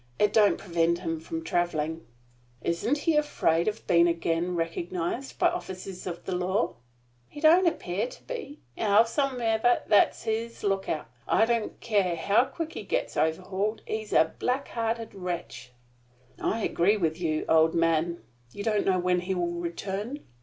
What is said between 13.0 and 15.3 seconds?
overhauled. He's a black hearted